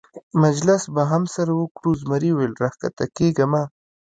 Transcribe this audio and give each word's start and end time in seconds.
مجلس 0.43 0.83
به 0.93 1.03
هم 1.11 1.23
سره 1.35 1.51
وکړو، 1.55 1.91
زمري 2.01 2.31
وویل: 2.33 2.53
را 2.61 2.69
کښته 2.81 3.05
کېږه 3.17 3.45
مه. 3.51 3.63